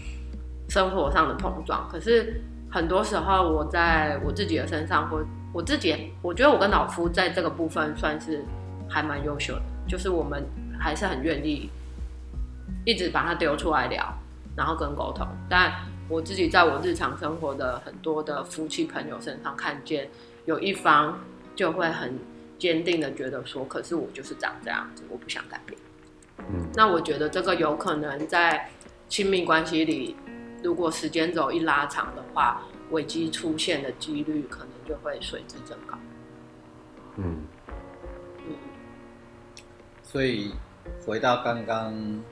[0.68, 1.88] 生活上的碰撞。
[1.90, 8.44] 可是很多时候我在我自己的身上，或我自己，我觉得我跟老夫在这个部分算是
[8.88, 10.44] 还蛮优秀的，就是我们
[10.78, 11.68] 还是很愿意
[12.84, 14.14] 一直把它丢出来聊，
[14.54, 15.26] 然后跟沟通。
[15.48, 15.72] 但
[16.08, 20.08] 我自己在我日常生活的很多的夫妻朋友身上看见，
[20.46, 21.22] 有一方
[21.54, 22.18] 就会很
[22.58, 25.78] 坚定的觉得说，可是我就是长这样子，我不想改变。
[26.38, 28.70] 嗯那我觉得这个有可能在
[29.08, 30.16] 亲密关系里，
[30.62, 35.98] 如果时间轴一拉长的话，危机出现的几率可能就会随之增高。
[37.16, 37.44] 嗯
[38.46, 38.54] 嗯，
[40.02, 40.54] 所以
[41.04, 42.22] 回到刚刚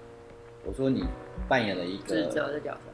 [0.65, 1.05] 我说你
[1.47, 2.93] 扮演了一个职责的角色。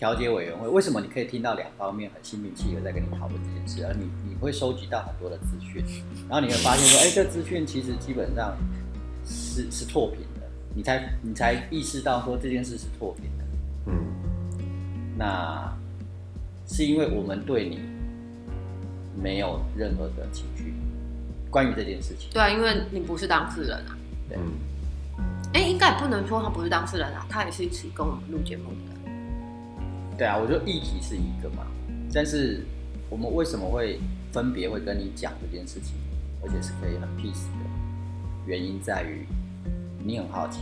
[0.00, 5.84] 调解委员会，为什么你可以听到两方面很心平气和在跟你讨论这件事，而你你会收集到很多的资讯，
[6.26, 8.56] 然后你会发现说，哎、这资讯其实基本上
[9.26, 13.44] 是是错评的，你才你才意识到说这件事是错评的，
[13.88, 13.92] 嗯
[15.18, 15.70] 那
[16.66, 17.80] 是因为我们对你
[19.22, 20.72] 没有任何的情绪，
[21.50, 23.98] 关于这件事情，对啊，因为你不是当事人啊。
[24.30, 24.38] 嗯
[25.52, 28.89] 哎、应该也不能说他不是当事人啊，他也是一起跟我们录节目的人。
[30.20, 31.64] 对啊，我觉得议题是一个嘛，
[32.12, 32.60] 但是
[33.08, 33.98] 我们为什么会
[34.30, 35.94] 分别会跟你讲这件事情，
[36.42, 37.64] 而且是可以很 peace 的，
[38.44, 39.24] 原因在于
[40.04, 40.60] 你很好奇，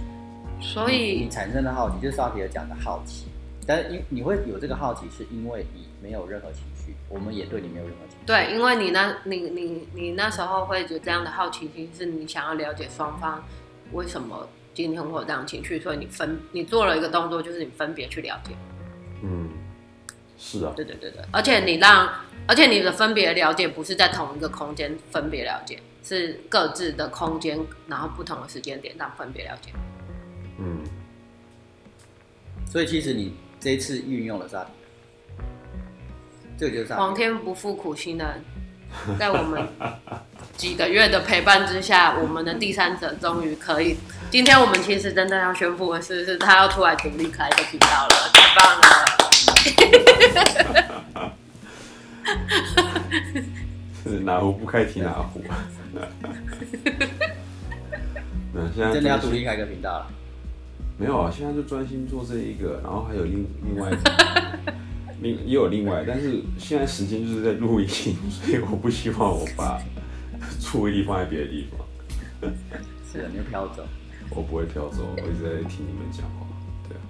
[0.60, 3.24] 所以你以，产生的好奇就是萨提尔讲的好奇，
[3.66, 8.26] 但是因你会有这个好奇，是因为你没有任何情绪，我们也对你没有任何情绪。
[8.26, 13.42] 对，因为你那，你你你那时候会有这样的好奇心，是你想要了解双方
[13.92, 18.52] 为什么今天会有这样情绪，所以你分你做了一个动作，就是你分别去了解。
[19.22, 19.50] 嗯，
[20.38, 22.08] 是啊，对对对对，而且你让，
[22.46, 29.70] 而且你的分别了解不是在同一个空间分别了解，是各自的空间，然后不同的时间点让分别了解。
[30.58, 30.84] 嗯
[32.66, 34.70] 所以其实你这一次运用了萨提
[35.38, 35.44] 尔，
[36.58, 36.92] 这个就是。
[36.94, 38.44] 皇天不负苦心人，
[39.18, 39.68] 在我们
[40.56, 43.96] 几个月的陪伴之下，我们的第三者终于可以。
[44.30, 48.84] 今天我们其实真的要宣布的是，是他要出来独立开一个频道了，太棒了！
[54.04, 55.42] 是哪壶不开提哪壶。
[58.52, 60.06] 那现在真的要独立开一个频道了。
[60.98, 63.90] 没有啊，现在就专心做这一个，然后还有另另外
[65.20, 69.80] 另也有另外，但是现在时间就是在录音，所以我不希望我把
[70.60, 72.50] 注意力放在别的地方。
[73.10, 73.84] 是的，你就飘走。
[74.30, 76.46] 我不会飘走，我一直在听你们讲话。
[76.88, 77.00] 对啊，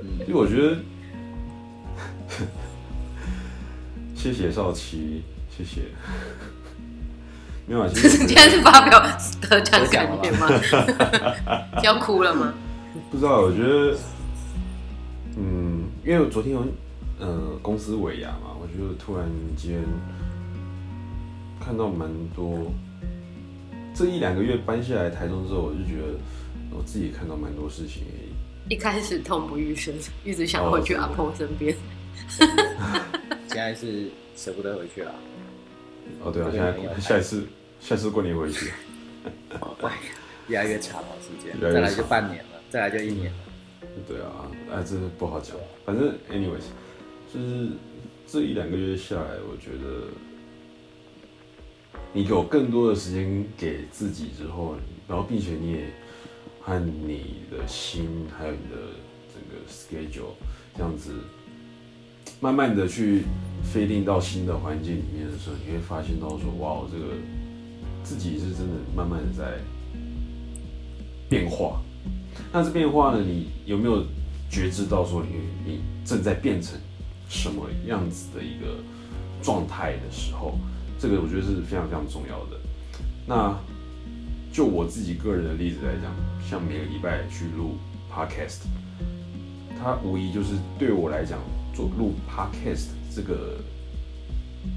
[0.00, 0.78] 嗯因为我觉得，
[4.14, 5.82] 谢谢少奇，谢谢。
[7.66, 9.00] 没有啊，其实今天是发表
[9.40, 10.48] 得奖感言吗？
[11.82, 12.54] 要哭了吗？
[13.10, 13.96] 不知道，我觉得，
[15.36, 16.64] 嗯，因为我昨天有
[17.22, 19.80] 呃公司尾牙嘛，我觉得突然间
[21.60, 22.72] 看到蛮多，
[23.94, 26.18] 这一两个月搬下来台中之后，我就觉得
[26.76, 28.02] 我自己看到蛮多事情。
[28.68, 31.76] 一开始痛不欲生，一直想回去阿婆身边。
[33.48, 35.14] 现在是舍不得回去了。
[36.24, 37.44] 哦，对啊，现在下一次
[37.80, 38.72] 下一次过年回去，
[39.82, 39.90] 喂，
[40.48, 43.38] 越来越长了时间，越来越再来就半年了，再来就一年了。
[44.08, 45.56] 对啊，哎，这不好讲。
[45.84, 46.64] 反正 anyways，
[47.32, 47.68] 就是
[48.26, 50.08] 这一两个月下来，我觉得
[52.12, 54.76] 你有更多的时间给自己之后，
[55.08, 55.86] 然后并且你也
[56.60, 58.76] 和你的心还有你的
[59.32, 60.34] 整个 schedule
[60.76, 61.14] 这样子，
[62.38, 63.22] 慢慢的去
[63.64, 67.14] 飞定到新的环境里面的时候，你会发现到说，哇，这个
[68.04, 69.58] 自己是真的慢慢的在
[71.30, 71.80] 变化。
[72.52, 74.04] 那这变化呢，你有没有
[74.50, 76.78] 觉知到说你你正在变成
[77.32, 78.76] 什么样子的一个
[79.42, 80.58] 状态的时候，
[80.98, 82.60] 这个我觉得是非常非常重要的。
[83.26, 83.58] 那
[84.52, 86.12] 就我自己个人的例子来讲，
[86.46, 87.78] 像每个礼拜去录
[88.12, 88.60] podcast，
[89.80, 91.38] 它无疑就是对我来讲
[91.74, 93.58] 做录 podcast 这个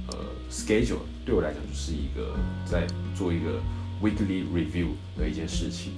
[0.07, 0.15] 呃
[0.49, 3.59] schedule 对我来讲就是一个在做一个
[4.01, 5.91] weekly review 的一件事情。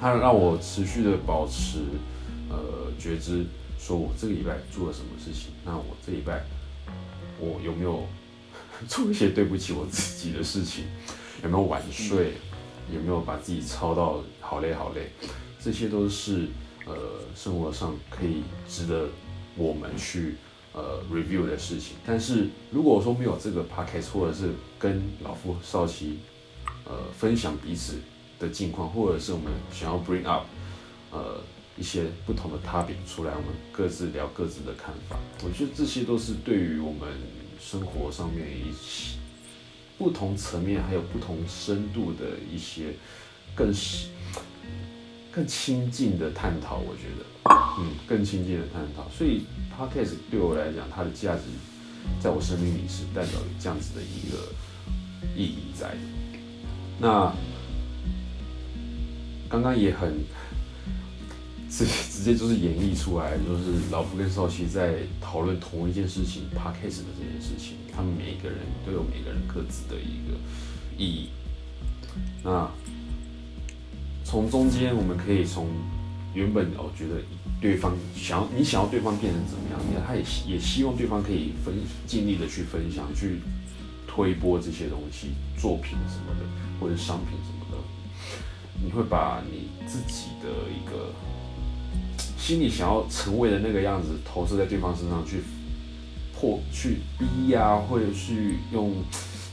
[0.00, 1.78] 它让我持续的保持
[2.48, 3.44] 呃觉知，
[3.78, 6.44] 说我这个礼拜做了什么事情，那我这礼拜
[7.38, 8.04] 我有没有
[8.88, 10.84] 做一些对不起我自己的事情，
[11.42, 12.34] 有没有晚睡，
[12.92, 15.10] 有没有把自己操到好累好累，
[15.60, 16.48] 这些都是
[16.86, 16.94] 呃
[17.34, 19.08] 生活上可以值得
[19.56, 20.34] 我们去
[20.72, 21.96] 呃 review 的事情。
[22.04, 26.18] 但是如果说没有这个 podcast，或者是跟老夫少妻
[26.84, 27.94] 呃分享彼此
[28.38, 30.46] 的近况，或者是我们想要 bring up
[31.10, 31.40] 呃
[31.78, 35.16] 一些不同的 topic 出来，我们各自聊各自的看法。
[35.44, 37.08] 我觉得这些都是对于我们
[37.60, 39.16] 生活上面一些
[39.96, 42.94] 不同层面还有不同深度的一些
[43.54, 44.08] 更细
[45.30, 46.78] 更亲近的探讨。
[46.78, 49.08] 我觉得，嗯，更亲近的探讨。
[49.10, 49.44] 所以
[49.76, 51.42] podcast 对我来讲，它的价值
[52.20, 54.36] 在我生命里是代表有这样子的一个
[55.36, 55.96] 意义在。
[57.00, 57.32] 那
[59.48, 60.14] 刚刚也很
[61.70, 70.36] 直 直接就是演绎出来，就是老夫跟少奇在讨论同一件事情 p a r k a s 的这件事情，他们每个人都有每个人各自的一个
[70.96, 71.28] 意义。
[72.42, 72.68] 那
[74.24, 75.68] 从中间我们可以从
[76.34, 77.22] 原本我觉得
[77.60, 81.74] 对方想要你想要对方变成怎么样，你他也希也希望对方可以分
[82.06, 83.40] 尽力的去分享，去
[84.06, 86.46] 推播这些东西、作品什么的，
[86.80, 87.78] 或者商品什么的。
[88.82, 91.12] 你会把你自己的一个
[92.38, 95.42] 心里想要成为的那个样子投射在对方身上，去
[96.32, 98.94] 破、去逼呀、或者去用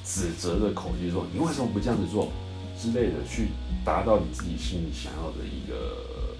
[0.05, 2.31] 指责的口气说你为什么不这样子做
[2.79, 3.47] 之类的，去
[3.83, 6.35] 达到你自己心里想要的一个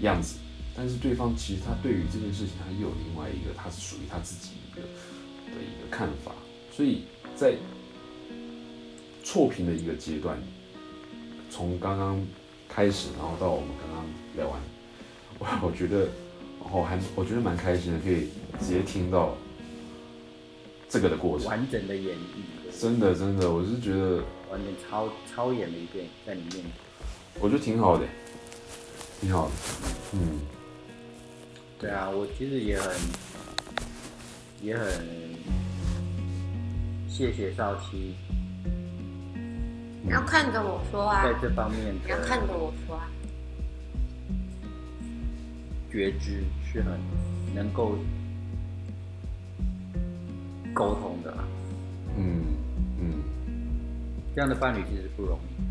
[0.00, 0.38] 样子。
[0.74, 6.32] 但是对方其实他对于这件事情，他又有另外一个，他是属于他自己一个的一个看法。
[6.74, 7.02] 所以
[7.36, 7.54] 在
[9.22, 10.38] 错评的一个阶段，
[11.50, 12.18] 从刚刚
[12.70, 14.58] 开始，然后到我们刚刚聊完，
[15.42, 16.06] 我我觉得，
[16.70, 18.28] 我还我觉得蛮开心的，可以
[18.60, 19.34] 直接听到
[20.88, 21.48] 这个的过程。
[21.48, 24.22] 完整的演绎，真的真的，我是觉得，
[24.52, 26.64] 完整超超演了一遍在里面。
[27.40, 28.06] 我觉得挺好的，
[29.20, 29.52] 挺好的，
[30.12, 30.38] 嗯，
[31.80, 32.94] 对啊，我其实也很
[34.62, 34.86] 也很
[37.08, 38.14] 谢谢少七
[40.04, 43.10] 你要看着我说啊在，这方面你要看着我说啊。
[45.92, 46.98] 觉知是很
[47.54, 47.98] 能够
[50.72, 51.44] 沟通的啦。
[52.16, 52.42] 嗯
[52.98, 53.22] 嗯，
[54.34, 55.62] 这样的伴侣其实不容易。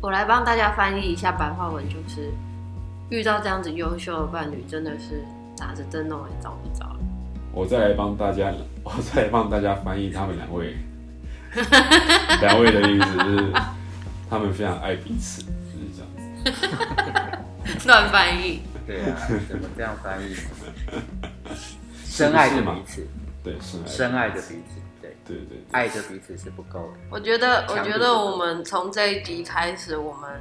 [0.00, 2.30] 我来帮大家翻译一下白话文，就是
[3.10, 5.24] 遇到这样子优秀的伴侣，真的是
[5.58, 6.98] 打着灯笼也找不着了。
[7.52, 8.52] 我再来帮大家，
[8.84, 10.76] 我再来帮大家翻译他们两位，
[12.40, 13.52] 两位的意思就是
[14.30, 16.22] 他们非常爱彼此，就是这样子。
[17.88, 19.16] 乱翻译，对啊，
[19.48, 20.34] 怎么这样翻译？
[22.04, 23.06] 深爱着彼此，
[23.42, 26.98] 对，是深爱着彼此，对，对对对，爱着彼此是不够的。
[27.10, 30.40] 我觉得，我觉得我们从这一集开始，我们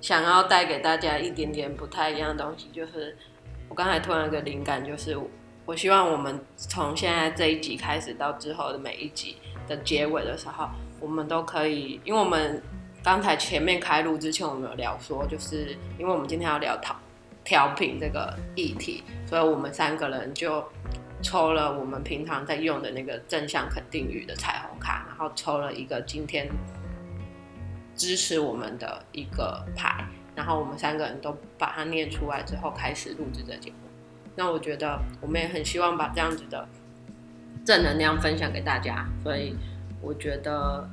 [0.00, 3.16] 想要带给大家一点点不太一样的东西，就是
[3.68, 5.18] 我刚才突然有个灵感，就是
[5.64, 9.36] 我希望我们从现在这一集开始到之后的每一集
[9.66, 10.68] 的结尾的时候，
[11.00, 12.62] 我们都可以，因为我们
[13.02, 16.94] 刚才前面开录之前，我们有聊说，就是因为我们今天要聊调
[17.48, 20.62] 调频这个议题，所以我们三个人就
[21.22, 26.46] 抽了我们平常在用的那个正向肯定语的彩虹卡，然后抽了一个今天
[27.96, 30.04] 支持我们的一个牌，
[30.36, 33.76] 然后我们三个人都把它念出来之后，开始录制这节目。
[34.36, 36.68] 那我觉得我们也很希望把这样子的
[37.64, 39.56] 正能量分享给大家，所以
[40.02, 40.86] 我觉得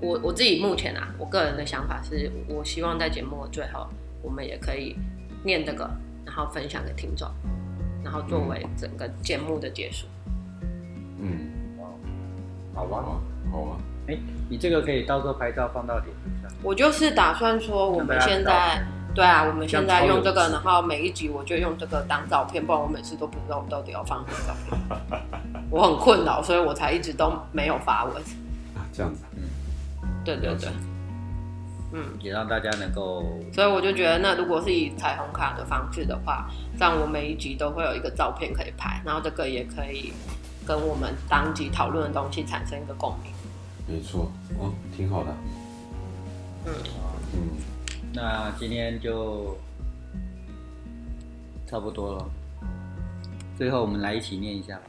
[0.00, 3.86] 我我自己目前啊，我个人的想法是，我希望在节目的最后，
[4.22, 4.96] 我们也可以
[5.44, 5.88] 念这个，
[6.24, 7.28] 然后分享给听众，
[8.02, 10.06] 然后作为整个节目的结束。
[11.20, 11.50] 嗯，
[12.74, 13.20] 好吧，好啊，
[13.52, 13.78] 好啊，
[14.08, 14.18] 哎，
[14.48, 16.50] 你这个可以到时候拍照放到脸书上。
[16.62, 18.82] 我就是打算说，我们现在
[19.14, 25.20] 对啊，我们现在用这个，然后每一集我就用这个当照片，不然我每次都不知道我到底要放什么照片，
[25.70, 28.14] 我很困扰，所以我才一直都没有发文。
[28.74, 29.22] 啊，这样子。
[29.36, 29.42] 嗯，
[30.24, 30.54] 对对。
[30.56, 30.68] 对，
[31.96, 40.12] 嗯，也让大家能够所以我就觉得，那如果是以彩虹卡的方式的话，这样我每一集都会有一个照片可以拍，然后这个也可以
[40.66, 43.32] 跟我们当集讨论的东西产生一个共鸣。
[43.86, 45.30] 没错，哦，挺好的，
[46.66, 46.74] 嗯，
[47.34, 47.38] 嗯，
[48.12, 49.56] 那今天就
[51.66, 52.28] 差不多了。
[53.56, 54.82] 最后我们来一起念一下吧，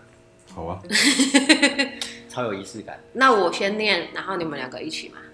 [0.55, 0.81] 好啊，
[2.27, 2.97] 超有仪式感。
[3.13, 5.24] 那我先念，然后你们两个一起嘛，好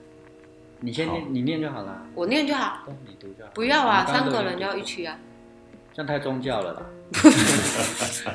[0.84, 2.02] 你先念，你念就好了。
[2.16, 2.80] 我念就好。
[2.86, 3.52] 对，你读就好。
[3.54, 5.16] 不要啊，三个人要一起啊。
[5.94, 6.82] 这样太宗教了啦。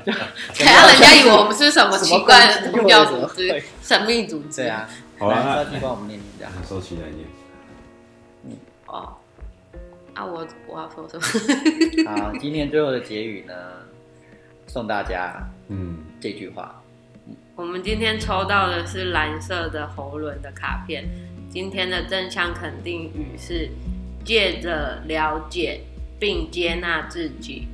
[0.07, 0.15] 等
[0.55, 4.63] 下人家以为我们是什么奇怪的宗教组织什么鬼、神秘组织。
[4.63, 4.89] 对啊，
[5.19, 6.53] 好啊来，那少基帮我们念念这样。
[6.69, 7.27] 收起来念，
[8.87, 9.17] 哦，
[10.15, 12.11] 啊，我我要说什么？
[12.13, 13.55] 好，今天最后的结语呢，
[14.67, 16.83] 送大家嗯，这句话：
[17.57, 21.09] 我们今天抽到的是蓝色的喉轮的卡片。
[21.51, 23.71] 今天的正向肯定语是：
[24.25, 25.81] 借着了解
[26.19, 27.69] 并接纳自己，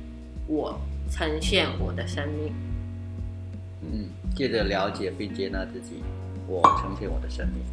[0.47, 0.79] 我
[1.11, 2.53] 呈现我的生命。
[3.81, 6.01] 嗯，借着了解并接纳自己，
[6.47, 7.63] 我呈现我的生命。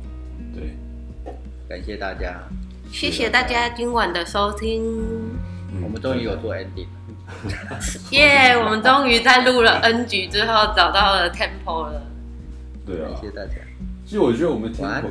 [0.55, 0.77] 对，
[1.69, 2.41] 感谢大家，
[2.91, 4.83] 谢谢大家今晚的收听，
[5.73, 7.79] 嗯我们终于有做 ending 了。
[8.11, 12.03] 耶我们终于在录了 N 局之后找到了 tempo 了。
[12.85, 13.29] 对啊谢。
[13.29, 13.53] 谢大家。
[14.05, 15.09] 其实我觉得我们 tempo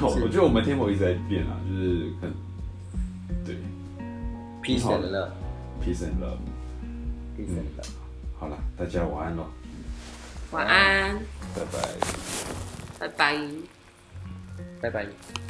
[0.00, 2.32] 我我觉得我们 tempo 一直在变啊，就是很
[3.44, 3.56] 对
[4.62, 5.30] Peace 好 and love。
[5.84, 6.38] peace and love。
[7.36, 7.88] And love。
[8.38, 9.46] 好了，大家晚安喽，
[10.52, 11.18] 晚安，
[11.54, 11.78] 拜拜。
[13.00, 13.36] 拜拜。
[14.80, 15.43] 拜拜。